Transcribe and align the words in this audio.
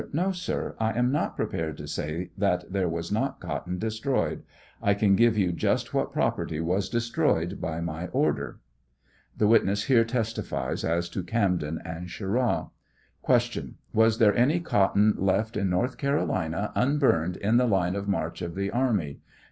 No, 0.13 0.31
sir; 0.31 0.75
I 0.79 0.93
am 0.97 1.11
not 1.11 1.35
prepared 1.35 1.77
to 1.77 1.87
say 1.87 2.31
that 2.35 2.73
there 2.73 2.89
was 2.89 3.11
not 3.11 3.39
cotton 3.39 3.77
destroyed; 3.77 4.41
I 4.81 4.95
can 4.95 5.15
give 5.15 5.37
yon 5.37 5.55
just 5.55 5.93
what 5.93 6.11
prop 6.11 6.37
erty 6.37 6.59
was 6.59 6.89
destroyed 6.89 7.61
by 7.61 7.81
my 7.81 8.07
order. 8.07 8.57
*!* 8.57 8.57
'P 8.57 8.57
•!* 8.57 8.57
^S 8.57 8.57
•!* 8.57 8.57
y 8.57 8.59
(The 9.37 9.47
witness 9.47 9.83
here 9.83 10.03
testifies 10.03 10.83
as 10.83 11.07
to 11.09 11.21
Camden 11.21 11.79
and 11.85 12.09
Cher 12.09 12.39
aw.) 12.39 12.69
Q. 13.23 13.75
Was 13.93 14.17
there 14.17 14.35
any 14.35 14.59
cotton 14.59 15.13
left 15.17 15.55
in 15.55 15.69
North 15.69 15.99
Carolina 15.99 16.71
un 16.73 16.97
burned 16.97 17.37
in 17.37 17.57
the 17.57 17.67
line 17.67 17.95
of 17.95 18.07
march 18.07 18.41
of 18.41 18.55
the 18.55 18.71
army 18.71 19.19